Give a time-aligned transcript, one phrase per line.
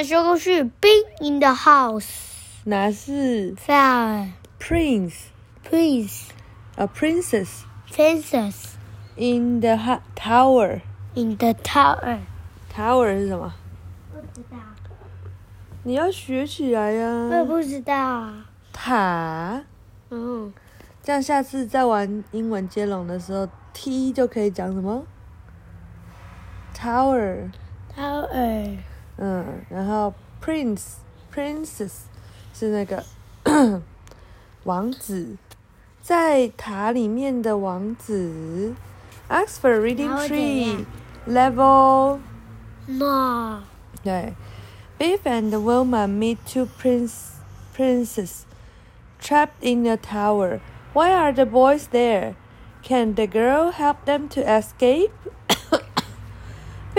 [0.00, 2.08] 们说过是 Big in the house。
[2.64, 4.30] 哪是？Fire。
[4.58, 5.24] Prince。
[5.68, 6.28] Prince。
[6.76, 8.76] 呃 princess princess
[9.16, 9.76] in the
[10.16, 10.80] tower
[11.12, 12.20] in the tower。
[12.74, 13.52] tower 是什么？
[14.10, 14.56] 不知道，
[15.82, 18.46] 你要学起来呀、我也不知道啊。
[18.72, 19.62] 塔，
[20.08, 20.50] 嗯，
[21.02, 25.04] 这样下次在玩英文接龙的时候，T 就可以讲什么
[26.74, 28.78] ？Tower，tower
[29.19, 30.13] 嗯，然后
[30.43, 30.95] Prince
[31.33, 32.03] Princess
[32.53, 33.03] 是那个
[34.63, 35.37] 王子，
[36.01, 38.73] 在塔里面的王子。
[39.27, 40.85] Oxford 然 Reading 后怎 Tree 样
[41.27, 42.19] Level
[42.85, 43.63] 那
[44.03, 44.33] 对，
[44.99, 47.39] Biff and Wilma meet two prince
[47.75, 48.43] princes
[49.19, 50.59] trapped in a tower.
[50.93, 52.35] Why are the boys there?
[52.83, 55.11] Can the girl help them to escape?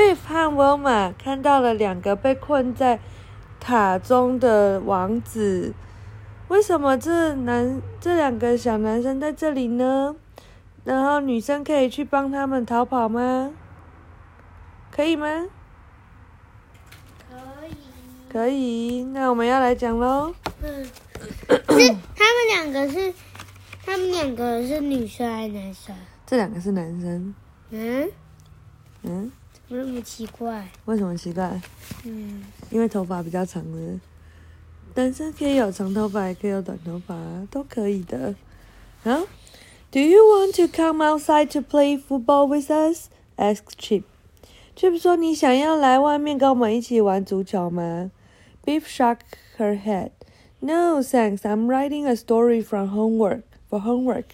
[0.02, 3.00] Biff 和 Wilma 看到了两个被困在
[3.60, 5.76] 塔中的王子。
[6.48, 10.16] 为什么这男这两个小男生在这里呢？
[10.84, 13.52] 然后女生可以去帮他们逃跑吗？
[14.90, 15.28] 可以吗？
[17.30, 17.76] 可以。
[18.28, 20.34] 可以，那我们要来讲喽。
[20.64, 20.90] 嗯，是
[22.18, 23.14] 他们两个是，
[23.86, 25.96] 他们两个是女生还是男生？
[26.26, 27.36] 这两个是男生，
[27.70, 28.10] 嗯，
[29.04, 29.32] 嗯，
[29.72, 30.68] 怎么那么奇怪？
[30.84, 31.62] 为什么奇怪？
[32.04, 33.98] 嗯，因为头发比较长的，
[34.96, 37.16] 男生可以有长头发，也可以有短头发，
[37.50, 38.36] 都可以的。
[39.06, 39.24] 啊
[39.90, 43.08] ，Do you want to come outside to play football with us?
[43.38, 44.04] asked Chip.
[44.76, 48.12] Chip 说：“你想要来外面跟我们一起玩足球吗
[48.66, 49.20] ？”Beef shook
[49.58, 50.10] her head.
[50.60, 51.44] No, thanks.
[51.44, 54.26] I'm writing a story from homework for homework.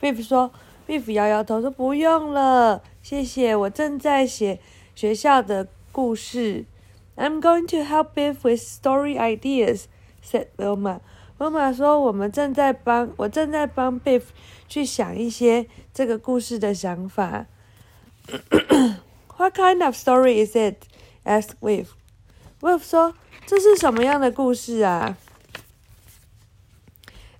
[0.00, 0.50] Beef 说
[0.88, 4.60] ，Beef 摇摇头说：“不用了，谢谢，我正在写
[4.94, 6.64] 学校的故事。”
[7.18, 9.86] I'm going to help Biff with story ideas,"
[10.24, 11.00] said Wilma.
[11.36, 14.26] Wilma 说：“我们正在帮我正在帮 Biff
[14.68, 17.46] 去想一些这个故事的想法。”
[19.36, 20.84] What kind of story is it?
[21.24, 21.88] asked Biff.
[22.60, 25.18] Biff 说：“这是什么样的故事啊？”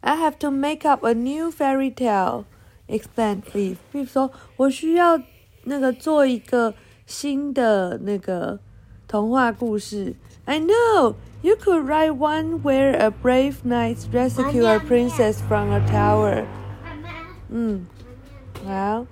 [0.03, 2.47] I have to make up a new fairy tale,
[2.89, 3.77] explained Biff.
[3.93, 5.23] Biff 说：“我需要
[5.71, 6.75] 那个做一个
[7.07, 8.59] 新的那个
[9.07, 10.17] 童话故事。
[10.45, 16.45] I know you could write one where a brave knight rescue a princess from a tower.
[17.49, 17.87] 嗯，
[18.67, 19.07] 好。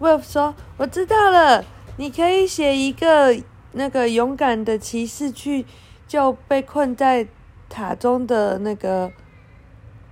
[0.00, 1.64] Wolf 说：“我知道了，
[1.96, 3.40] 你可以写一个
[3.70, 5.64] 那个勇敢的骑士去
[6.08, 7.28] 救被困在
[7.68, 9.12] 塔中的那个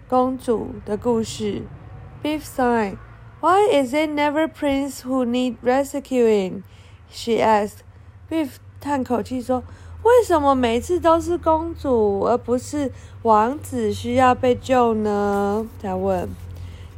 [0.07, 1.63] 公主的故事。”
[2.23, 2.99] Beef sighed.
[3.42, 6.64] Why is it never Prince who need rescuing?
[7.10, 7.84] She asked.
[8.30, 16.36] Beef 叹口气说：“为什么每次都是公主，而不是王子需要被救呢？”他问。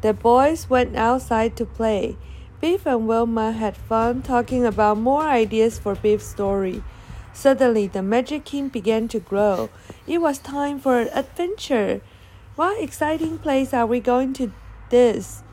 [0.02, 2.16] The boys went outside to play.
[2.62, 6.82] Beef and Wilma had fun talking about more ideas for Beef's story.
[7.34, 9.70] Suddenly, the Magic King began to grow.
[10.08, 12.02] It was time for an adventure.
[12.56, 14.52] What exciting place are we going to
[14.90, 15.44] this?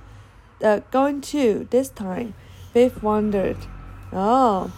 [0.61, 2.33] 呃 going to this time?
[2.73, 3.57] Beef wondered.
[4.11, 4.69] 哦，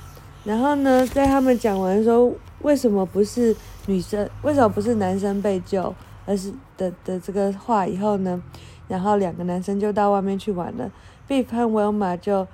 [0.44, 3.56] 然后呢，在他们讲完说为什么不是
[3.86, 5.94] 女生，为什么不是男生被救，
[6.26, 8.42] 而是的的这个话以后呢，
[8.88, 10.92] 然后两个男生就到外面去玩了。
[11.28, 12.48] Beef 和 Wilma 就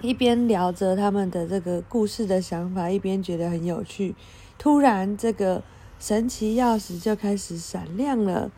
[0.00, 4.14] 一边聊着他们的这个故事的想法，一边觉得很有趣。
[4.58, 5.62] 突然，这个
[5.98, 8.50] 神奇钥匙就开始闪亮了。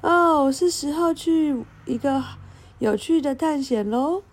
[0.00, 2.22] 哦，是时候去一个
[2.79, 4.23] 有趣的探险喽，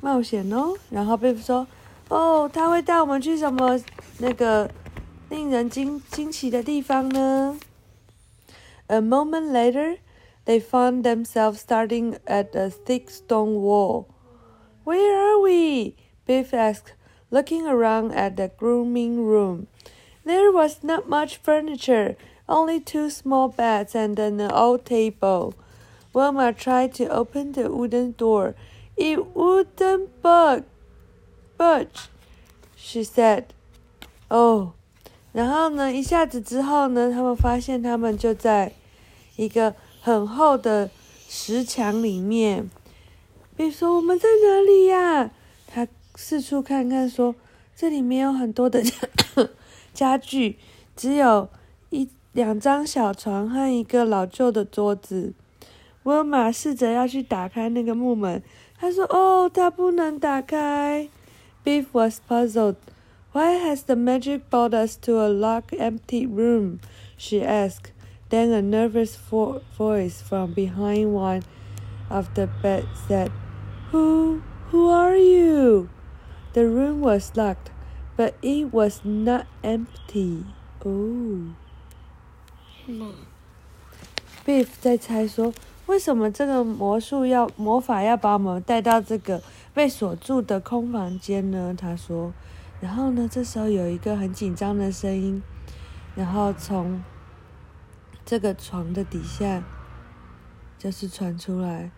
[0.00, 0.76] 冒险喽。
[0.90, 3.80] 然后 Beef 说：“哦，他会带我们去什么
[4.18, 4.70] 那个
[5.28, 7.58] 令人惊惊奇的地方呢？”
[8.88, 9.98] A moment later.
[10.44, 14.06] They found themselves starting at a thick stone wall.
[14.84, 15.94] Where are we?
[16.26, 16.94] Biff asked,
[17.30, 19.68] looking around at the grooming room.
[20.24, 22.16] There was not much furniture,
[22.48, 25.54] only two small beds and an old table.
[26.17, 28.55] Wilma tried to open the wooden door.
[28.95, 30.63] It wouldn't bug,
[31.59, 32.09] budge,
[32.75, 33.43] she said.
[34.27, 34.69] Oh.
[35.31, 38.71] 然后呢，一下子之后呢，他们发现他们就在
[39.35, 40.89] 一个很厚的
[41.29, 42.67] 石墙里面。
[43.55, 45.29] 比如说，我们在哪里呀？
[45.67, 47.35] 他四处看看，说
[47.77, 48.81] ：“这里面有很多的
[49.93, 50.57] 家具，
[50.95, 51.47] 只有
[51.91, 55.35] 一两张小床和一个老旧的桌子。”
[56.06, 58.42] 温玛试着要去打开那个木门，
[58.78, 61.08] 他说：“哦，它不能打开。”
[61.64, 62.76] Beef was puzzled.
[63.32, 66.80] Why has the magic brought us to a locked, empty room?
[67.16, 67.92] she asked.
[68.28, 71.42] Then a nervous vo- voice from behind one
[72.10, 73.30] of the beds said,
[73.92, 75.88] Who, who are you?
[76.54, 77.70] The room was locked,
[78.16, 80.44] but it was not empty.
[80.84, 81.54] Oh.
[82.84, 83.14] 什么？
[84.44, 85.52] Beef 在猜说，
[85.87, 89.41] 为什么这个魔术要魔法要把我们带到这个
[89.73, 91.73] 被锁住的空房间呢？
[91.77, 92.33] 他说，
[92.79, 95.41] 然后呢，这时候有一个很紧张的声音，
[96.13, 97.01] 然后从
[98.25, 99.63] 这个床的底下
[100.77, 101.89] 就是传出来，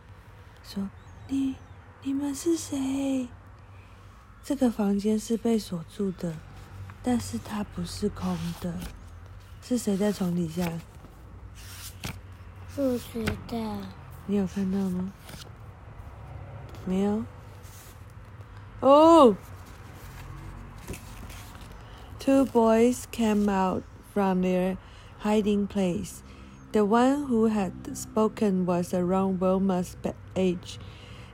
[0.64, 0.88] 说
[1.28, 1.56] ：“你
[2.04, 3.28] 你们是谁？”
[4.44, 6.36] 这个房间是被锁住的，
[7.02, 8.74] 但是它不是空的，
[9.64, 10.72] 是谁在床底下？
[12.79, 13.79] 不知道。
[14.27, 15.13] 你有看到吗？
[16.87, 17.25] 没有。
[18.81, 19.37] 哦、
[22.19, 23.83] Two boys came out
[24.13, 24.77] from their
[25.23, 26.23] hiding place.
[26.73, 30.79] The one who had spoken was around Wilma's ba- age.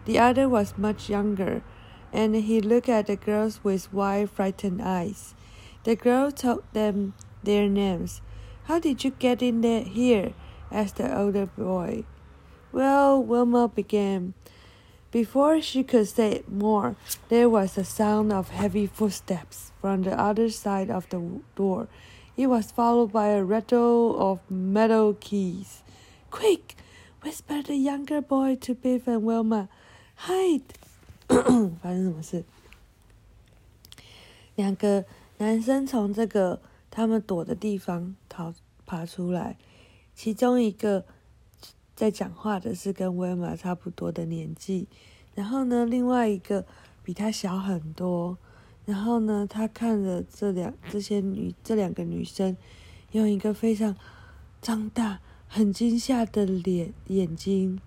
[0.04, 1.62] The other was much younger,
[2.12, 5.34] and he looked at the girls with wide, frightened eyes.
[5.84, 8.20] The girl told them their names.
[8.64, 10.32] How did you get in there here?
[10.70, 12.04] asked the older boy.
[12.72, 14.34] Well, Wilma began.
[15.10, 16.94] Before she could say more,
[17.28, 21.20] there was a sound of heavy footsteps from the other side of the
[21.56, 21.88] door.
[22.37, 25.82] It was followed by a rattle of metal keys.
[26.31, 26.76] Quick!
[27.22, 29.69] whispered the younger boy to Biff and Wilma.
[30.26, 30.62] Hide!
[31.28, 32.44] 发生什么事？
[34.54, 35.04] 两个
[35.38, 36.60] 男生从这个
[36.90, 38.54] 他们躲的地方逃
[38.87, 39.56] 爬出来，
[40.15, 41.06] 其中一个
[41.95, 44.88] 在讲话的是跟威玛差不多的年纪，
[45.35, 46.65] 然后呢，另外一个
[47.03, 48.38] 比他小很多。
[48.85, 52.56] 然后呢，他看着这两这些女这两个女生，
[53.13, 53.95] 用一个非常
[54.62, 57.79] 张大、很惊吓的脸眼睛。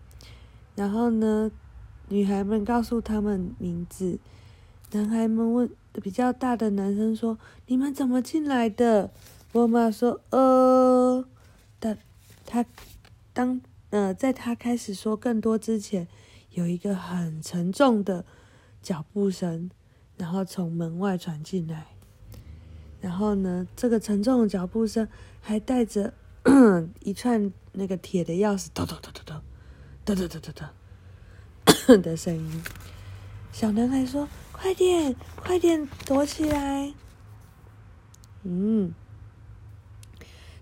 [0.75, 1.53] 然后呢，
[2.09, 4.19] 女孩们告诉他们名字，
[4.91, 5.71] 男孩们问
[6.03, 7.39] 比较大的男生说
[7.69, 9.13] ：“你们怎么进来的？”
[9.53, 11.25] 波妈说：“呃，
[11.79, 11.97] 但
[12.49, 12.65] 他
[13.35, 13.61] 当
[13.91, 16.09] 呃，在他开始说更多之前，
[16.51, 18.25] 有一个很沉重的
[18.81, 19.71] 脚步声，
[20.17, 21.89] 然后从门外传进来。
[23.03, 25.07] 然后呢，这个沉重的脚步声
[25.43, 26.15] 还带着
[27.05, 29.43] 一串那个铁的钥匙，咚咚咚咚咚，
[30.05, 30.53] 咚咚咚咚
[31.87, 32.63] 咚的声音。
[33.53, 36.95] 小男孩说：“快点，快点躲起来！”
[38.43, 38.95] 嗯。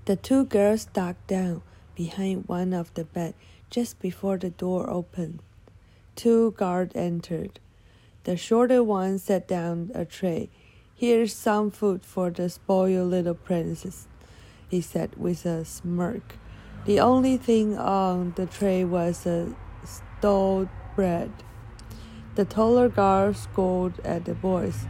[0.04, 1.62] The two girls ducked down
[1.96, 3.34] behind one of the bed
[3.70, 5.40] just before the door opened.
[6.14, 7.58] Two guards entered.
[8.24, 10.48] The shorter one set down a tray.
[10.94, 14.06] Here's some food for the spoiled little princess,
[14.68, 16.36] he said with a smirk.
[16.86, 19.54] The only thing on the tray was a
[19.84, 21.32] stalled bread.
[22.36, 24.86] The taller guard scolded at the boys.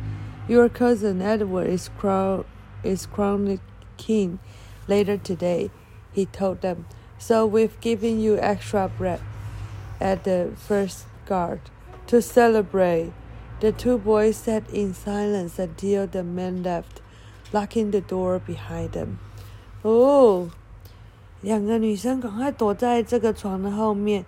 [0.48, 2.44] Your cousin Edward is, crow-
[2.84, 3.60] is crowned
[3.96, 4.38] king
[4.86, 5.70] later today,
[6.15, 6.85] he told them.
[7.17, 9.19] So we've given you extra bread
[9.99, 11.59] at the first guard
[12.07, 13.11] to celebrate.
[13.59, 16.99] The two boys sat in silence until the men left,
[17.53, 19.19] locking the door behind them.
[19.83, 20.49] Oh,
[21.41, 24.25] 两个女生赶快躲在这个床的后面，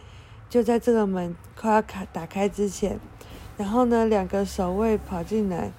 [0.49, 2.99] 就在这个门快要开打开之前，
[3.57, 5.71] 然后呢，两个守卫跑进来，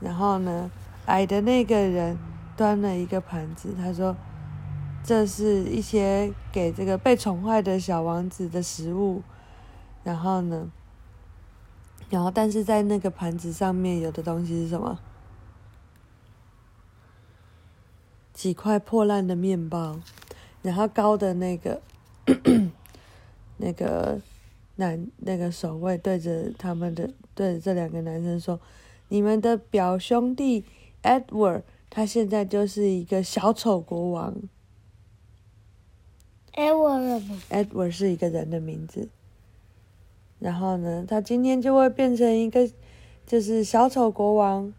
[0.00, 0.70] 然后呢，
[1.06, 2.18] 矮的那个人
[2.56, 4.16] 端了一个盘子，他说：“
[5.03, 9.21] 这是一些给这个被宠坏的小王子的食物。”
[10.03, 10.71] 然后呢，
[12.09, 14.99] 然后但是在那个盘子上面有的东西是什么？
[18.33, 19.99] 几块破烂的面包，
[20.61, 21.81] 然后高的那个
[23.57, 24.19] 那个
[24.75, 28.59] 男那个守卫对着他们的对着这两个男生说
[29.07, 30.65] ：“你们的表兄弟
[31.03, 34.35] Edward，他现在就是一个小丑国王。
[36.53, 39.09] 哎，我什么？Edward 是一个人的名字。
[40.39, 42.69] 然后呢，他今天就会变成一个
[43.25, 44.73] 就是小丑国王。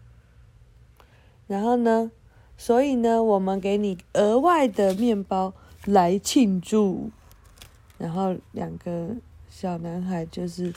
[1.47, 2.11] 然后呢，
[2.57, 5.53] 所以呢，我们给你额外的面包
[5.85, 7.11] 来庆祝。
[7.97, 9.15] 然后两个
[9.49, 10.73] 小男孩就是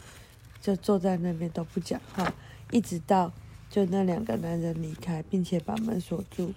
[0.60, 2.34] 就坐在那边都不讲话，
[2.70, 3.32] 一直到
[3.70, 6.52] 就那两个男人离开，并且把门锁住。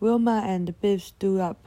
[0.00, 1.58] Wilma and Biff stood up.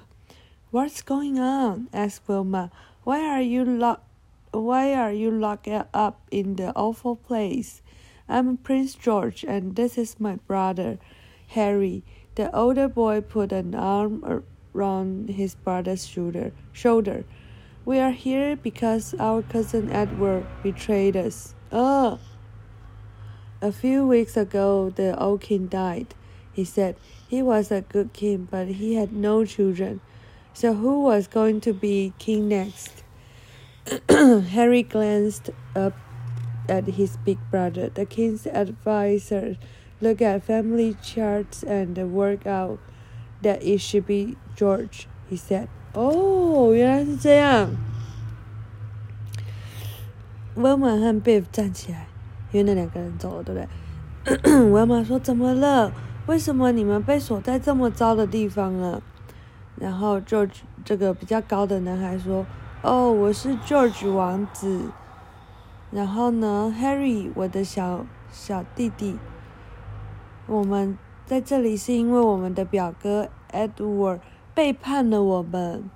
[0.76, 1.88] What's going on?
[1.94, 2.70] asked Wilma.
[3.06, 4.04] Why are you locked?
[4.52, 7.82] Why are you locked up in the awful place?
[8.28, 11.00] I'm Prince George, and this is my brother.
[11.48, 12.04] Harry.
[12.36, 16.52] The older boy put an arm around his brother's shoulder.
[16.74, 17.24] Shoulder.
[17.86, 21.56] We are here because our cousin Edward betrayed us.
[21.72, 22.20] Oh.
[23.62, 26.16] A few weeks ago, the old king died.
[26.52, 30.02] He said he was a good king, but he had no children.
[30.55, 33.05] So who was going to be king next?
[34.53, 35.95] Harry glanced up
[36.69, 37.89] at his big brother.
[37.89, 39.57] The king's advisor
[40.01, 42.79] looked at family charts and worked out
[43.43, 45.09] that it should be George.
[45.29, 47.71] He said, "Oh, 原来是这样。”
[50.57, 52.07] 温玛和 Biff 站起来，
[52.53, 54.71] 因为那两个人走了，对不对？
[54.71, 55.93] 温玛说：“怎么了？
[56.27, 59.01] 为什么你们被锁在这么糟的地方啊？”
[59.78, 62.46] 然后 George 这个比较高的男孩说
[62.82, 64.82] ：“哦，我是 George 王子。
[65.92, 69.18] 然后呢，Harry，我的小小弟弟，
[70.48, 74.20] 我们在这里是因为我们的表哥 Edward
[74.54, 75.90] 背叛了我们。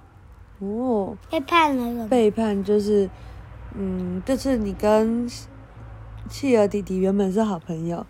[0.59, 2.07] 哦，背叛了？
[2.07, 3.09] 背叛就是，
[3.74, 5.25] 嗯，就是你跟
[6.29, 8.05] 企鹅弟弟原本是好朋友，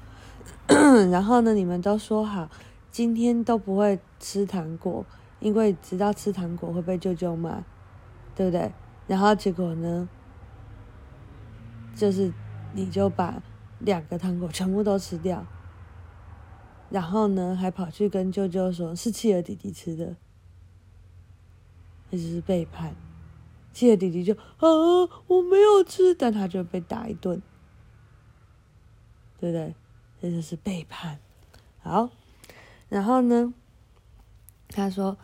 [1.11, 2.49] 然后呢，你们都说好
[2.91, 5.05] 今天都不会吃糖果，
[5.39, 7.63] 因为知道吃糖果会被舅舅骂，
[8.35, 8.71] 对不对？
[9.07, 10.07] 然后结果呢，
[11.95, 12.31] 就是
[12.73, 13.41] 你就把
[13.79, 15.45] 两个糖果全部都吃掉，
[16.89, 20.15] 然后呢，还跑去跟舅舅说是企鹅弟弟吃的，
[22.11, 22.95] 这就是背叛。
[23.71, 24.67] 企鹅弟弟就啊，
[25.27, 27.41] 我没有吃，但他就被打一顿，
[29.39, 29.75] 对不对？
[30.21, 31.19] 这就是背叛。
[31.81, 32.09] 好，
[32.89, 33.53] 然后呢，
[34.67, 35.17] 他说，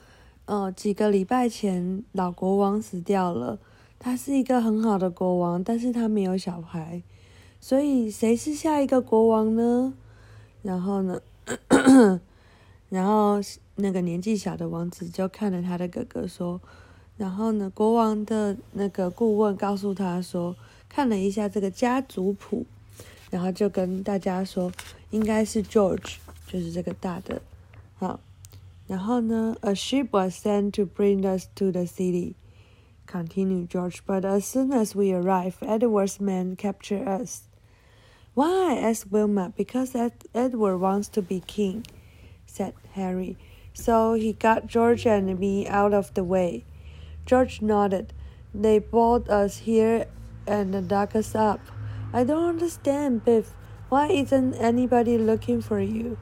[0.45, 3.59] 呃，几个礼拜前老国王死掉了，
[3.97, 7.01] 他是一个很好的国王，但是他没有小孩，
[7.59, 9.93] 所以谁是下一个国王呢？
[10.61, 11.19] 然后呢，
[12.89, 13.39] 然后
[13.75, 16.61] 那个年纪小的王子就看着他的哥哥说。
[17.17, 20.53] 然后呢，国王的那个顾问告诉他说，
[20.89, 22.65] 看了一下这个家族谱，
[23.31, 24.69] 然后就跟大家说，
[25.11, 27.41] 应该是 George，就是这个大的，
[28.86, 32.34] 然后呢，A ship was sent to bring us to the city.
[33.06, 37.48] Continued George, but as soon as we arrive, Edward's men capture us.
[38.34, 38.76] Why?
[38.76, 39.52] asked Wilma.
[39.56, 41.84] Because Ed- Edward wants to be king,
[42.46, 43.36] said Harry.
[43.72, 46.64] So he got George and me out of the way.
[47.26, 48.12] George nodded.
[48.54, 50.06] They brought us here
[50.46, 51.60] and dug us up.
[52.12, 53.54] I don't understand, Biff.
[53.88, 56.18] Why isn't anybody looking for you?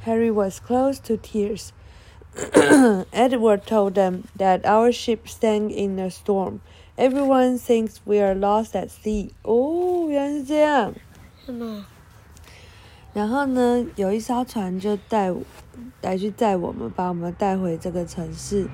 [0.00, 1.72] Harry was close to tears.
[3.11, 6.61] Edward told them that our ship sank in a storm.
[6.97, 9.31] Everyone thinks we are lost at sea.
[9.43, 10.93] 哦，原来是这样。
[11.45, 11.85] 什么？
[13.13, 15.33] 然后呢，有一艘船就带
[16.01, 18.67] 来去载我们，把我们带回这个城市。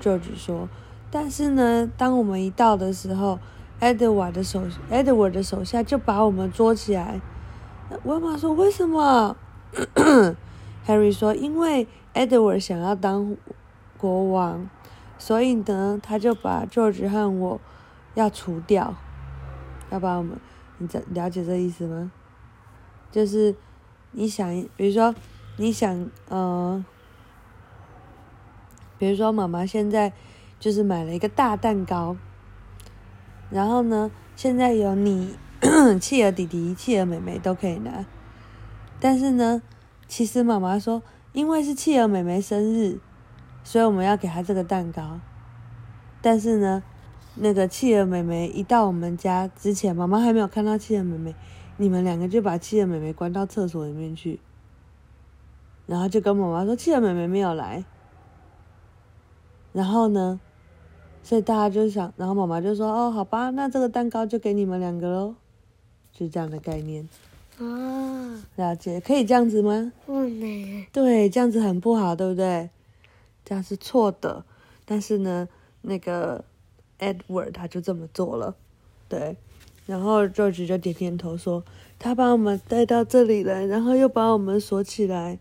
[0.00, 0.68] George 说，
[1.10, 3.40] 但是呢，当我们一到的时候
[3.80, 7.20] ，Edward 的手，Edward 的手下就把我们捉起来。
[8.04, 9.36] 温玛说：“为什么
[10.86, 13.36] ？”Harry 说：“因为 Edward 想要当
[13.96, 14.68] 国王，
[15.18, 17.60] 所以呢，他就把 George 和我
[18.14, 18.94] 要除掉，
[19.90, 20.38] 要把我们，
[20.78, 22.12] 你这了解这意思吗？
[23.10, 23.54] 就是
[24.10, 25.14] 你想，比如说
[25.56, 26.84] 你想，呃，
[28.98, 30.12] 比如说妈妈现在
[30.58, 32.16] 就是买了一个大蛋糕，
[33.50, 35.36] 然后呢，现在有你、
[36.00, 38.04] 企鹅弟弟、企鹅妹妹都可以拿，
[39.00, 39.62] 但是呢，
[40.08, 42.98] 其实妈妈说，因为是企鹅妹妹生日，
[43.64, 45.20] 所以我们要给她这个蛋糕，
[46.20, 46.82] 但是呢，
[47.36, 51.34] 那个企鹅妹妹一到我们家之前，妈妈还没有看到企鹅妹妹。
[51.78, 54.38] 你们两个就把企鹅妹妹关到厕所里面去，
[55.86, 57.84] 然后就跟妈妈说企鹅妹妹没有来，
[59.72, 60.38] 然后呢，
[61.22, 65.34] 所以大家就想，然后妈妈就说：“哦，好吧，那这个蛋糕就给你们两个喽。”
[66.12, 67.08] 就这样的概念，
[67.62, 69.00] 哦，了解？
[69.00, 69.92] 可以这样子吗？
[70.04, 70.86] 不能。
[70.92, 72.70] 对，这样子很不好，对不对？
[73.44, 74.44] 这样是错的。
[74.84, 75.48] 但是呢，
[75.82, 76.44] 那个
[76.98, 78.56] Edward 他就这么做了，
[79.08, 79.36] 对。
[79.86, 81.64] 然后 George 就点点头说
[81.98, 85.38] ：“他把我们带到这里来，然后又把我们锁起来。”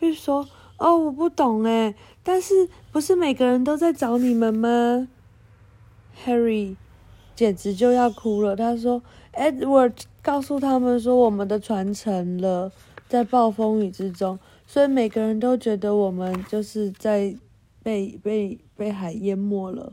[0.00, 0.48] 并说
[0.78, 5.08] ：“哦，我不懂哎，但是不是每个人都在找你们吗
[6.24, 6.76] ？”Harry
[7.36, 8.56] 简直就要哭了。
[8.56, 12.72] 他说：“Edward 告诉他们说我们的船沉了，
[13.08, 17.36] 在暴风雨之中，所以每个人都觉得我们就是在
[17.82, 19.92] 被被被海淹没了。”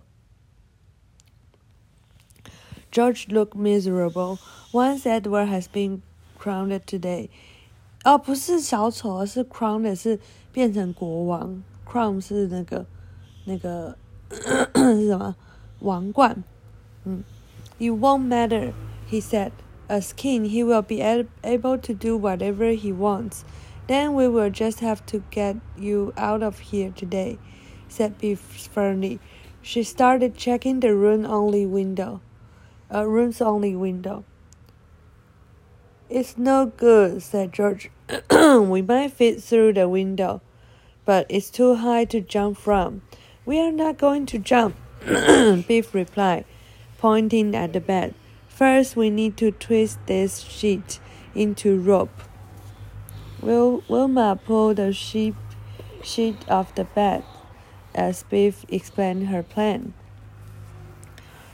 [2.92, 4.40] George looked miserable.
[4.72, 6.02] Once Edward has been
[6.40, 7.30] crowned today,
[8.04, 10.20] 哦，不是小丑，而是 crowned 是
[10.52, 12.86] 变成国王，crown 是那个
[13.46, 13.96] 那个
[14.32, 15.36] 是什么
[15.82, 16.44] 王冠？
[17.06, 17.24] 嗯
[17.78, 18.74] ，It won't matter,
[19.10, 19.52] he said.
[19.90, 23.44] As king, he will be able to do whatever he wants.
[23.88, 27.40] Then we will just have to get you out of here today,
[27.88, 29.20] said Beef firmly.
[29.64, 32.22] She started checking the room only window,
[32.94, 34.26] uh, room's only window.
[36.08, 37.90] It's no good, said George.
[38.32, 40.42] we might fit through the window,
[41.06, 43.02] but it's too high to jump from.
[43.44, 44.76] We are not going to jump,
[45.68, 46.46] Beef replied,
[47.00, 48.14] pointing at the bed.
[48.59, 51.01] First, we need to twist this sheet
[51.35, 52.23] into rope.
[53.43, 55.35] Wil Wilma pulled the sheet,
[56.03, 57.23] sheet off the bed
[57.95, 59.93] as Beef explained her plan.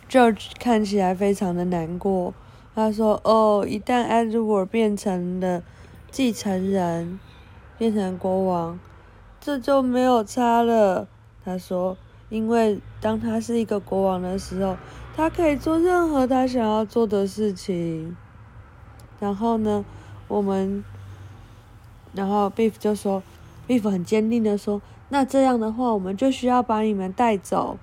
[0.09, 2.35] George 看起来非常的难过。
[2.75, 5.63] 他说：“哦，一旦 Edward 变成了
[6.11, 7.19] 继承人，
[7.79, 8.79] 变成国王，
[9.41, 11.09] 这就没有差了。”
[11.45, 14.77] 他说：“因为当他是一个国王的时候，
[15.16, 18.16] 他可以做任何他想要做的事情。”
[19.20, 19.86] 然后呢，
[20.28, 20.84] 我们，
[22.14, 23.24] 然后 Beef 就说
[23.68, 27.78] ：“Beef 很坚定的说，那这样的话，我们就需要把你们带走。”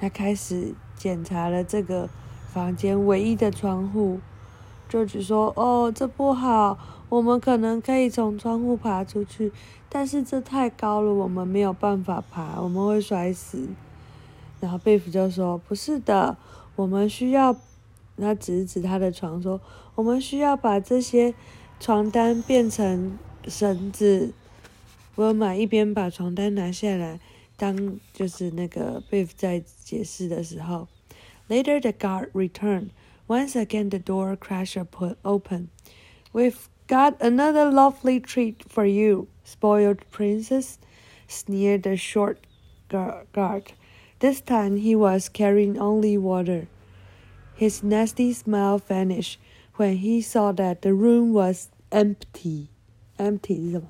[0.00, 2.08] 他开始检查了这个。
[2.54, 4.20] 房间唯一的窗户，
[4.88, 6.78] 就只说：“哦，这不好，
[7.08, 9.52] 我们可能可以从窗户爬出去，
[9.88, 13.66] 但是这太高了，我们没有办法爬，我们会摔死。”
[14.62, 16.36] 然后贝弗就说：“不是的，
[16.75, 17.55] 我们需要……”
[18.17, 21.33] 他指指他的床说：“我们需要把这些
[21.79, 23.17] 床单变成
[23.47, 24.33] 绳子。”
[25.15, 27.19] 我买一边把床单拿下来，
[27.55, 30.87] 当就是那个贝弗在解释的时候。
[31.47, 32.89] Later, the guard returned.
[33.27, 34.83] Once again, the door crashed
[35.23, 35.69] open.
[36.33, 40.77] We've got another lovely treat for you, spoiled princess,
[41.27, 42.37] sneered the short
[42.89, 43.63] guard.
[44.19, 46.67] This time he was carrying only water.
[47.55, 49.39] His nasty smile vanished
[49.75, 52.67] when he saw that the room was empty.
[53.17, 53.87] Empty 是什么？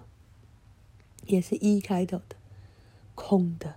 [1.25, 2.35] 也是一开头的，
[3.15, 3.75] 空的。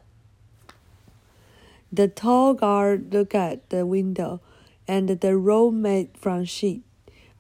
[1.94, 4.40] the tall guard looked at the window
[4.88, 6.80] and the roll made from sheet.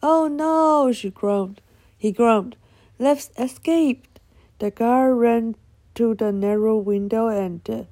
[0.02, 1.62] Oh no, she groaned.
[1.96, 2.56] He groaned.
[2.98, 4.02] Let's escape.
[4.58, 5.54] The guard ran
[5.94, 7.84] to the narrow window and uh,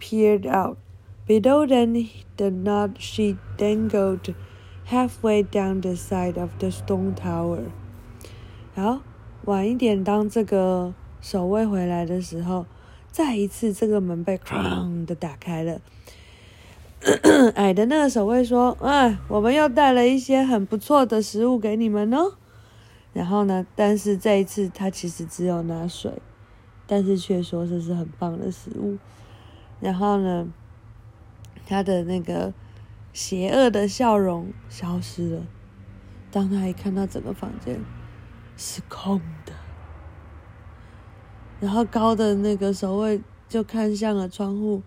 [0.00, 0.78] peered out.
[1.27, 4.33] Below them, the knot she dangled
[4.85, 7.63] halfway down the side of the stone tower.
[8.73, 9.01] 好，
[9.43, 12.65] 晚一点，当这个守卫回来的时候，
[13.11, 15.81] 再一次，这个门被哐的打开了。
[17.55, 22.35] 矮的那个守卫说：“哎，我们又带了一些很不错的食物给你们哦。”
[23.11, 26.11] 然后呢，但是这一次他其实只有拿水，
[26.87, 28.97] 但是却说这是很棒的食物。
[29.81, 30.47] 然后呢，
[31.67, 32.53] 他的那个
[33.11, 35.41] 邪恶的笑容消失了。
[36.31, 37.79] 当他一看到整个房间
[38.55, 39.51] 是空的。
[41.59, 44.81] 然后高的那个守卫就看向了窗户，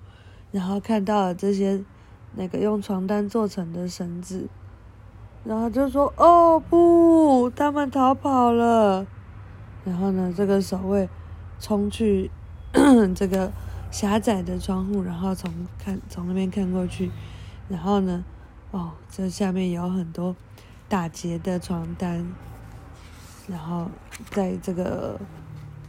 [0.52, 1.84] 然后看到了这些
[2.36, 4.48] 那个用床单做成的绳子，
[5.44, 9.06] 然后就说：“哦不，他们逃跑了。”
[9.84, 11.08] 然后呢，这个守卫
[11.58, 12.30] 冲去
[13.16, 13.50] 这个
[13.91, 17.11] 狭窄的窗户，然后从看从那边看过去，
[17.69, 18.23] 然后呢，
[18.71, 20.35] 哦，这下面有很多
[20.87, 22.25] 打结的床单，
[23.47, 23.89] 然后
[24.31, 25.19] 在这个。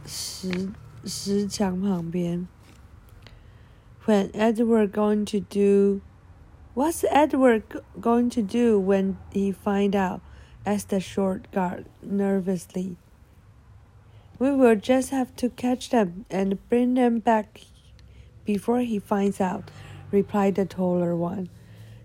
[0.09, 0.71] 石
[1.03, 2.47] 石墙旁边。
[4.05, 5.99] When Edward going to do?
[6.73, 7.63] What's Edward
[7.99, 10.21] going to do when he find out?
[10.65, 12.95] asked the short guard nervously.
[14.39, 17.59] We will just have to catch them and bring them back
[18.44, 19.70] before he finds out,
[20.10, 21.48] replied the taller one.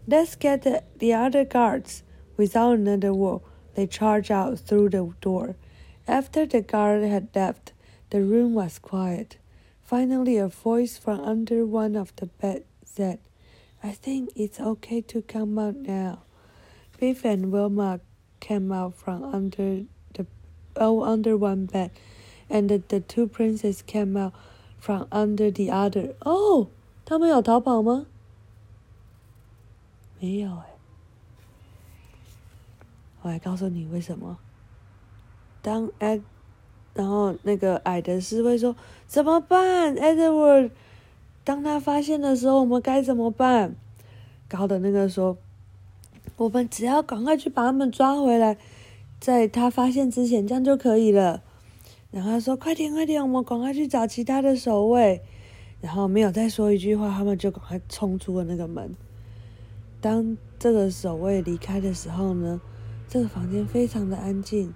[0.08, 2.04] Let's get the, the other guards.
[2.38, 3.42] Without another word,
[3.76, 5.56] they charged out through the door.
[6.08, 7.74] After the guard had left,
[8.10, 9.38] the room was quiet.
[9.84, 13.20] Finally, a voice from under one of the beds said,
[13.84, 16.24] I think it's okay to come out now.
[17.00, 18.00] Biff and Wilma
[18.40, 20.26] came out from under the
[20.76, 21.92] oh under one bed,
[22.50, 24.34] and the, the two princes came out
[24.88, 26.14] from under the other.
[26.20, 26.68] Oh，
[27.04, 28.06] 他们有逃跑吗？
[30.22, 30.64] 没有哎。
[33.22, 34.38] 我来告诉你为什么。
[35.62, 36.22] 当 Ed
[36.94, 40.72] 然后那个矮的侍卫说：“怎么办，Edward？
[41.44, 43.76] 当他发现的时候，我们该怎么办？”
[44.48, 45.38] 高的那个说
[46.38, 48.58] ：“我们只要赶快去把他们抓回来，
[49.20, 51.44] 在他发现之前，这样就可以了。”
[52.18, 55.22] 然后他说：“快点，快点，我们赶快去找其他的守卫。”
[55.80, 58.96] 然后没有再说一句话，他们就赶快冲出了那个门。
[60.02, 62.60] 当这个守卫离开的时候呢，
[63.08, 64.74] 这个房间非常的安静。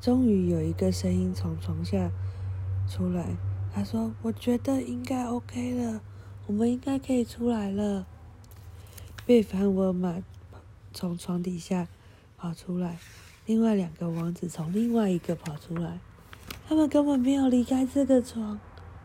[0.00, 2.08] 终于有一个声音从床下
[2.88, 3.36] 出来，
[3.74, 6.00] 他说：“我觉得应该 OK 了，
[6.46, 8.06] 我们应该可以出来了。”
[9.26, 10.22] 贝凡沃玛
[10.92, 11.88] 从床底下
[12.36, 12.98] 跑出来，
[13.44, 15.98] 另外两个王子从另外一个跑出来，
[16.68, 18.58] 他们根本没有离开这个床、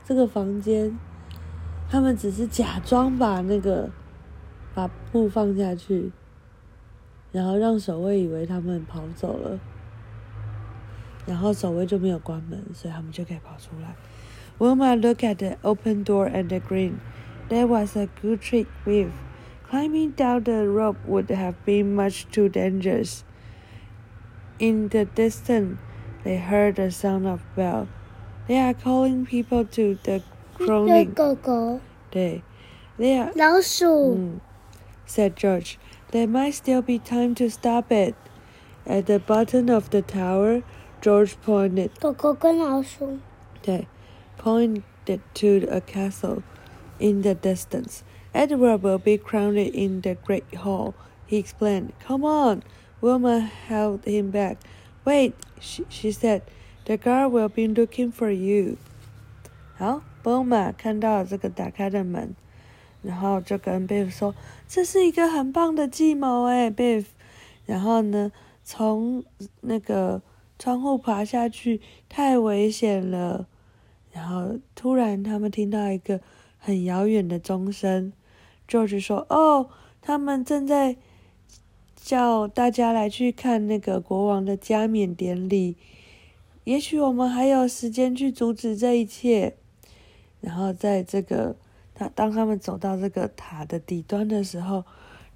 [0.04, 0.97] 这个房间，
[1.89, 3.89] 他们只是假装把那个
[4.74, 6.12] 把布放下去，
[7.32, 9.60] 然后让守卫以为他们跑走了。
[11.28, 13.95] 然后守卫就没有关门，所以他们就可以跑出来。
[14.58, 16.95] Wilma looked at the open door and green,
[17.50, 19.12] That was a good trick, with
[19.69, 23.24] Climbing down the rope would have been much too dangerous.
[24.60, 25.78] In the distance,
[26.24, 27.88] they heard the sound of bell.
[28.48, 30.22] They are calling people to the
[30.55, 31.14] crowing.
[31.14, 32.42] 狗狗，对，
[32.98, 34.40] they are 老鼠，嗯，
[35.07, 35.79] said George.
[36.12, 38.14] There might still be time to stop it.
[38.87, 40.62] At the bottom of the tower,
[41.00, 43.18] George pointed 狗狗跟老鼠，
[43.64, 43.87] they
[44.38, 46.42] pointed to a castle
[46.98, 48.05] in the distance.
[48.33, 50.94] Edward will be crowned in the great hall,
[51.26, 51.92] he explained.
[52.00, 52.62] Come on.
[53.00, 54.59] Wilma held him back.
[55.05, 56.41] Wait, she, she said.
[56.86, 58.76] The guard will be looking for you.
[59.78, 62.36] 好，Wilma 看到这个打开的门，
[63.04, 64.34] 然后就跟 Biff 说
[64.67, 67.06] ：“这是一个很棒的计谋，哎，Biff。”
[67.67, 68.32] 然后呢，
[68.63, 69.24] 从
[69.62, 70.24] 那个
[70.58, 73.47] 窗户爬下去太危险了。
[74.12, 76.19] 然后突然他们听到一个
[76.58, 78.12] 很遥远的钟声
[78.67, 79.69] ，George 说：“哦，
[80.02, 80.97] 他们正在
[82.01, 85.77] 叫大家来去看那个国王的加冕典礼。
[86.63, 89.55] 也许我们还有时间去阻止这一切。”
[90.41, 91.55] 然后在这个
[91.93, 94.83] 他当他们走到这个塔的底端的时候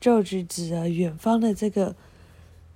[0.02, 1.96] ，George 指着远方的这个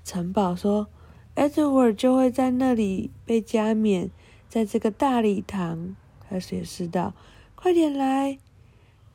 [0.06, 0.88] 城堡说
[1.36, 4.12] ：“Edward 就会在那里被加冕。”
[4.48, 5.96] 在这个大礼堂，
[6.28, 7.14] 他解释道
[7.54, 8.40] ：“快点来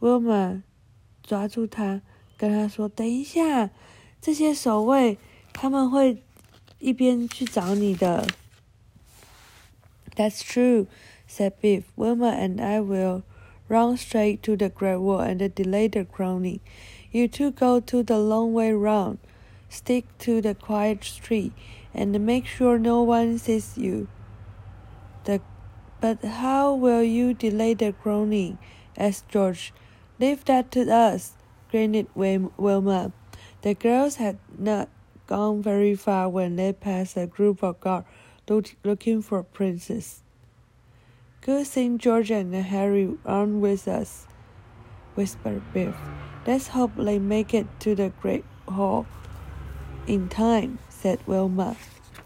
[0.00, 0.62] ！”Wilma
[1.24, 2.02] 抓住他，
[2.36, 3.70] 跟他说：“等一下，
[4.23, 5.17] 这些守卫
[5.53, 6.23] 他们会
[6.79, 8.27] 一边去找你的。”
[10.15, 10.87] That's true,
[11.27, 11.83] said Biff.
[11.95, 13.23] Wilma and I will
[13.69, 16.59] run straight to the Great Wall and delay the crowning.
[17.11, 19.19] You two go to the long way round.
[19.69, 21.53] Stick to the quiet street
[21.93, 24.07] and make sure no one sees you.
[25.23, 25.41] The,
[26.01, 28.57] but how will you delay the groaning?
[28.97, 29.73] asked George.
[30.19, 31.33] Leave that to us,
[31.71, 33.11] grinned Wil- Wilma.
[33.63, 34.87] The girls had not
[35.27, 38.07] gone very far when they passed a group of guards
[38.47, 40.21] look, looking for princes.
[41.41, 44.27] Good thing George and Harry aren't with us,
[45.15, 45.95] whispered Biff.
[46.45, 49.05] Let's hope they make it to the Great Hall
[50.07, 51.75] in time, said Wilma.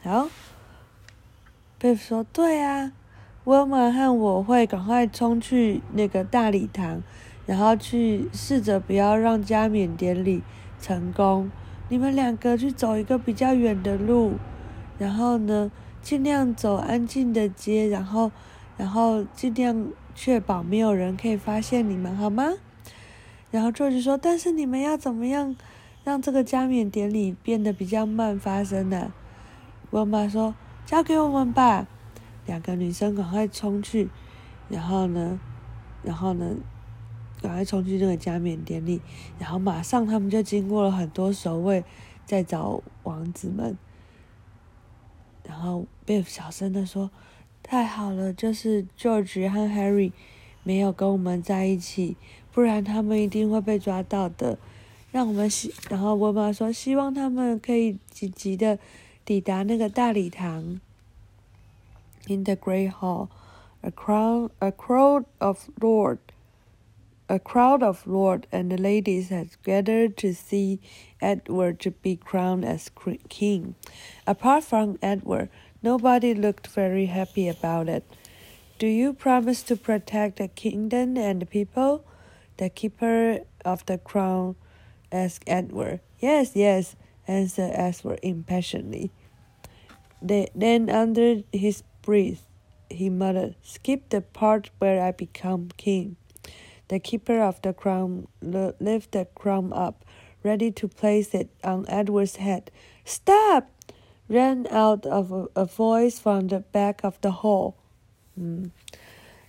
[0.04, 0.30] 好。
[1.78, 2.93] 贝弗说：“对啊，
[3.43, 7.04] 威玛和我会赶快冲去那个大礼堂，
[7.45, 10.41] 然后去试着不要让加冕典礼
[10.81, 11.51] 成功。
[11.88, 14.35] 你们两个去走一个比较远的路，
[14.99, 15.71] 然后呢，
[16.03, 18.31] 尽量走安静的街，然后，
[18.77, 22.53] 然后尽量确保没有人可以发现你们，好吗？”
[23.51, 25.57] 然后作者说：“但是你们要怎么样
[26.05, 29.12] 让这个加冕典礼变得比较慢发生呢？”
[29.91, 30.55] 威玛说。
[30.88, 31.87] 交给我们吧！
[32.47, 34.09] 两个女生赶快冲去，
[34.71, 35.38] 然后呢，
[36.03, 36.57] 然后呢，
[37.40, 39.01] 赶快冲去那个加冕典礼，
[39.38, 41.85] 然后马上他们就经过了很多守卫
[42.27, 43.77] 在找王子们，
[45.44, 47.11] 然后 Biff 小声的说
[47.62, 50.12] ：“太好了，就是 George 和 Harry
[50.62, 52.16] 没有跟我们在一起，
[52.53, 54.59] 不然他们一定会被抓到的。
[55.11, 55.72] 让我们希……
[55.88, 58.79] 然后我妈说，希望他们可以积极的。”
[59.24, 60.81] 抵达那个大礼堂。
[62.29, 63.29] In the great hall,
[63.83, 66.20] a crowd, a crowd of lords
[67.29, 70.81] a crowd of lords and ladies had gathered to see
[71.21, 72.91] Edward to be crowned as
[73.29, 73.75] king.
[74.27, 75.51] Apart from Edward,
[75.83, 78.05] nobody looked very happy about it.
[78.79, 82.05] Do you promise to protect the kingdom and the people?
[82.57, 84.57] The keeper of the crown
[85.12, 86.01] asked Edward.
[86.21, 89.11] Yes, yes, answered Edward impatiently.
[90.23, 92.47] Then, under his breath,
[92.91, 96.17] he muttered, Skip the part where I become king.
[96.88, 100.04] The keeper of the crown lifted the crown up,
[100.43, 102.71] ready to place it on Edward's head.
[103.06, 103.69] Stop!
[104.30, 107.76] ran out of a, a voice from the back of the hall.
[108.36, 108.71] 嗯，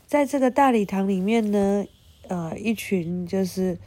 [0.07, 1.87] 在这个大礼堂里面呢，
[2.29, 3.79] 呃，一群就是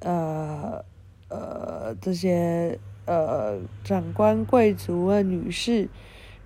[0.00, 0.84] 呃
[1.28, 5.88] 呃这些呃长官、贵族啊、女士，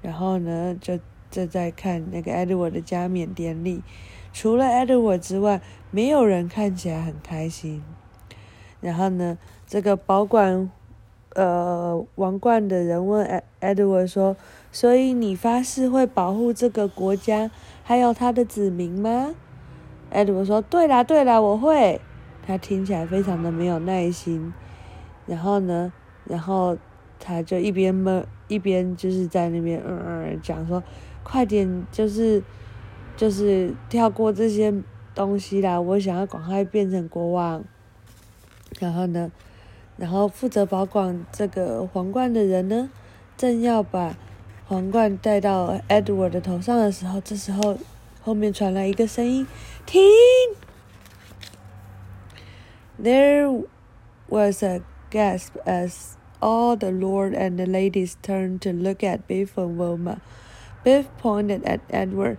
[0.00, 0.98] 然后呢就
[1.30, 3.82] 正在看那个 Edward 的加冕典礼。
[4.31, 5.61] 除了 Edward 之外，
[5.91, 7.83] 没有人看起来很开心。
[8.81, 9.37] 然后呢，
[9.67, 10.71] 这个保管
[11.35, 14.37] 呃王冠的人问 Edward 说
[14.71, 17.51] ：“所以你发誓会保护这个国家
[17.83, 19.35] 还有他的子民吗
[20.11, 21.99] ？”Edward 说：“对啦，对啦，我会。”
[22.47, 24.53] 他听起来非常的没有耐心。
[25.27, 25.93] 然后呢，
[26.25, 26.75] 然后
[27.19, 30.81] 他就一边闷，一边就是在那边嗯嗯讲说
[31.21, 32.41] ：“快点，就是
[33.19, 34.73] 就是跳过这些
[35.13, 37.61] 东西啦，我想要赶快变成国王。”
[38.79, 39.29] 然后呢，
[39.97, 42.89] 然后负责保管这个皇冠的人呢，
[43.35, 44.15] 正要把
[44.65, 47.77] 皇冠戴到 Edward 的头上的时候，这时候
[48.21, 49.45] 后面传来一个声音
[49.85, 50.01] ：“停
[53.03, 53.65] ！”There
[54.29, 59.55] was a gasp as all the lord and the ladies turned to look at Biff
[59.55, 60.21] and Wilma.
[60.85, 62.37] Biff pointed at Edward.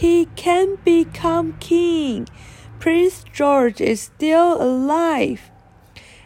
[0.00, 2.26] He can become king.
[2.78, 5.50] Prince George is still alive.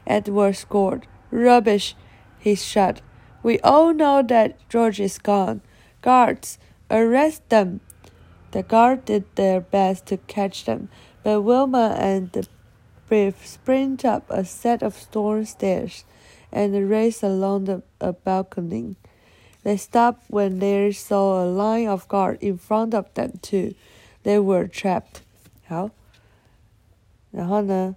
[0.07, 1.09] Edward scored.
[1.33, 1.97] Rubbish,
[2.39, 3.03] he shouted.
[3.43, 5.61] We all know that George is gone.
[6.03, 6.57] Guards,
[6.89, 7.81] arrest them.
[8.53, 10.89] The guard did their best to catch them,
[11.25, 12.47] but Wilma and the
[13.09, 16.05] brief sprint up a set of stone stairs
[16.53, 18.95] and raced along the, a balcony.
[19.65, 23.75] They stopped when they saw a line of guard in front of them too.
[24.23, 25.23] They were trapped.
[25.67, 25.91] 好，
[27.31, 27.97] 然后呢？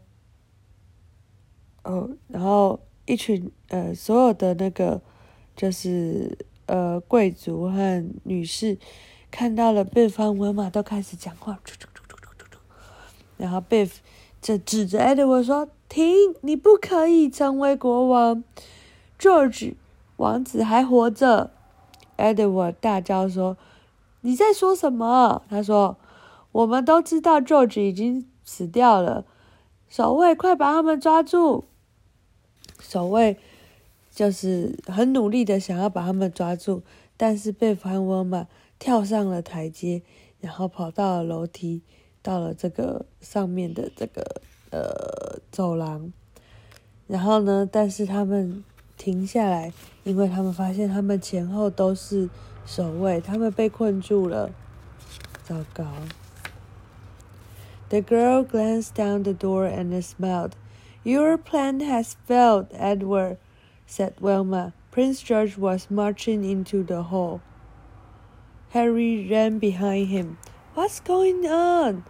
[1.83, 5.01] 哦，然后一群呃，所有的那个
[5.57, 8.77] 就是呃贵族和女士
[9.29, 11.59] 看到了贝方文马都开始讲话，
[13.35, 14.01] 然后贝夫
[14.41, 18.43] 就指着艾德文说：“停，你不可以成为国王
[19.19, 19.73] ，George
[20.15, 21.51] 王子还活着。”
[22.17, 23.57] 艾德沃大叫说
[24.21, 25.97] ：“你在说什么？”他说
[26.51, 29.25] ：“我们都知道 George 已经死掉了，
[29.87, 31.63] 守卫，快把他们抓住！”
[32.79, 33.37] 守卫
[34.11, 36.83] 就是很努力的想要把他们抓住，
[37.15, 40.01] 但是被凡翁嘛跳上了台阶，
[40.39, 41.81] 然后跑到了楼梯，
[42.21, 46.11] 到了这个上面的这个呃走廊，
[47.07, 48.63] 然后呢，但是他们
[49.06, 49.72] 停下来，
[50.04, 52.28] 因为他们发现他们前后都是
[52.64, 54.50] 守卫，他们被困住了，
[55.44, 55.84] 糟糕。
[57.88, 60.52] The girl glanced down the door and smiled.
[61.04, 63.38] Your plan has failed, Edward,
[63.86, 64.72] said Wilma.
[64.90, 67.40] Prince George was marching into the hall.
[68.70, 70.36] Harry ran behind him.
[70.74, 72.04] What's going on?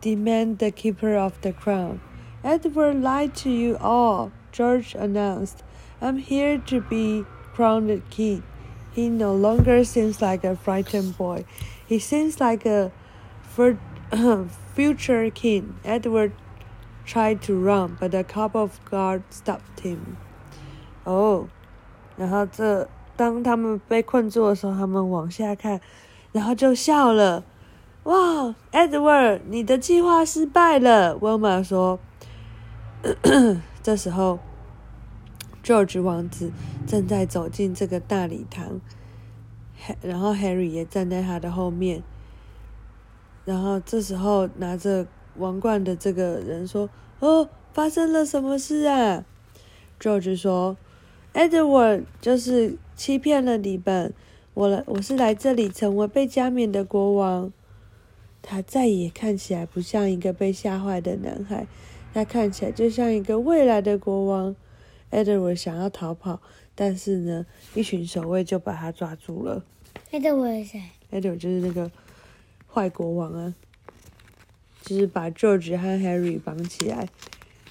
[0.00, 2.00] demanded the keeper of the crown.
[2.44, 5.64] Edward lied to you all, George announced.
[6.02, 7.24] I'm here to be
[7.54, 8.42] crowned king.
[8.94, 11.44] He no longer seems like a frightened boy.
[11.86, 12.90] He seems like a
[14.74, 15.74] future king.
[15.84, 16.32] Edward
[17.04, 20.16] tried to run, but a couple of guards stopped him.
[21.04, 21.48] Oh，
[22.16, 25.80] 然后这当他们被困住的时候，他们往下看，
[26.32, 27.44] 然后就笑了。
[28.04, 31.98] 哇，Edward，你的计划失败了，Wilma 说。
[33.82, 34.40] 这时候
[35.63, 36.51] ，George 王子
[36.85, 38.81] 正在走进这个大礼堂，
[40.01, 42.03] 然后 Harry 也站在他的后面。
[43.45, 45.07] 然后这时候拿着。
[45.35, 49.25] 王冠的这个人说：“哦，发生了什么事啊
[49.99, 50.77] ？”George 说
[51.33, 54.13] ：“Edward 就是欺骗了你们，
[54.53, 57.51] 我来，我是来这里成为被加冕的国王。
[58.43, 61.65] 他再也看起来不像一个被吓坏的男孩，
[62.13, 64.55] 他看起来就像一个未来的国王。
[65.12, 66.40] ”Edward 想要逃跑，
[66.74, 69.64] 但是呢，一群守卫就把他抓住了。
[70.10, 70.82] Edward 谁？
[71.10, 71.90] Edward 就是那个
[72.72, 73.54] 坏国王啊。
[74.84, 77.06] 就是把 George 和 Harry 绑起来，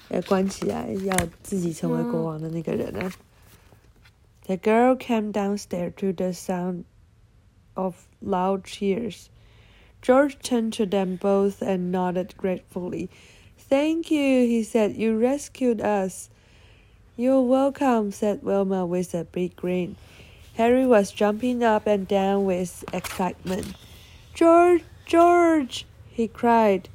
[0.08, 3.12] 呃，关起来，要自己成为国王的那个人啊。
[4.46, 6.84] The girl came downstairs to the sound
[7.74, 9.26] of loud cheers.
[10.00, 13.08] George turned to them both and nodded gratefully.
[13.68, 14.94] Thank you, he said.
[14.94, 16.28] You rescued us.
[17.15, 19.97] You're welcome, said Wilma with a big grin.
[20.55, 23.75] Harry was jumping up and down with excitement.
[24.33, 26.89] George, George, he cried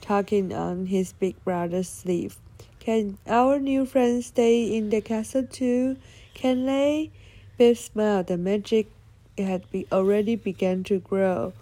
[0.00, 2.36] tugging on his big brother's sleeve.
[2.80, 5.96] Can our new friends stay in the castle too?
[6.34, 7.12] Can they?
[7.56, 8.26] Biff smiled.
[8.26, 8.90] The magic
[9.38, 11.52] had be already begun to grow.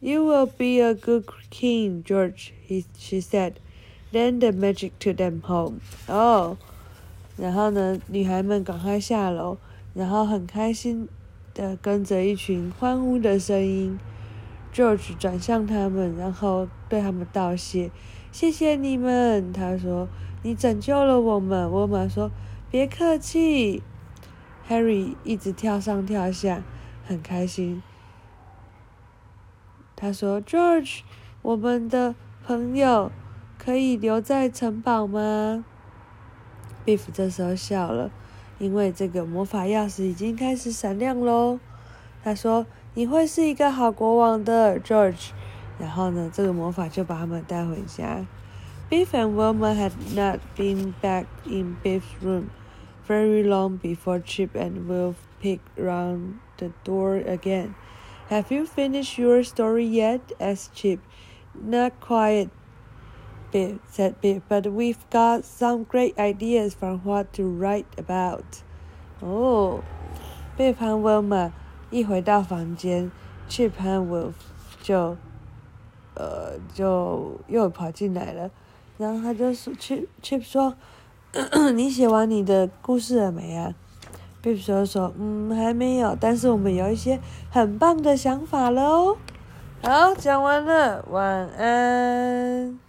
[0.00, 3.60] You will be a good king, George, he, she said.
[4.12, 5.82] Then the magic took them home.
[6.08, 6.56] Oh.
[7.36, 9.58] 然后呢，女孩们赶快下楼，
[9.92, 11.08] 然后很开心
[11.52, 13.98] 的跟着一群欢呼的声音。
[14.72, 17.90] George 转向他们，然后对他们道谢
[18.32, 20.08] ：“谢谢你们。”他说
[20.42, 22.30] ：“你拯救了我们。”沃玛说
[22.70, 23.82] ：“别客气。
[24.68, 26.62] ”Harry 一直跳上跳下，
[27.04, 27.82] 很开心。
[29.94, 31.00] 他说：“George，
[31.42, 33.12] 我们的朋友
[33.58, 35.64] 可以留在城堡吗？”
[36.84, 38.10] Biff 这时候笑了，
[38.58, 41.58] 因为这个魔法钥匙已经开始闪亮喽。
[42.22, 45.30] 他说：“你会是一个好国王的，George。”
[45.78, 48.26] 然后呢，这个魔法就把他们带回家。
[48.90, 52.50] Biff and Wilma had not been back in Biff's room
[53.08, 57.74] very long before Chip and Wilf peeked round the door again.
[58.30, 60.20] Have you finished your story yet?
[60.38, 61.00] asked Chip.
[61.54, 62.50] Not quite,
[63.54, 68.42] Biff said Biff, but we've got some great ideas from what to write about.
[69.20, 71.52] Oh,，Biff 和 Wilma
[71.88, 73.12] 一回到房间
[73.48, 74.32] ，Chip 和 Wolf
[74.82, 75.16] 就，
[76.14, 78.50] 呃，就又跑进来了。
[78.98, 80.74] 然后他就说，Chip Chip 说，
[81.74, 83.72] 你写完你的故事了没啊
[84.42, 87.20] ？Biff 说说，嗯，还没有，但是我们有一些
[87.52, 89.16] 很棒的想法喽。
[89.80, 92.83] 好，讲完了，晚安。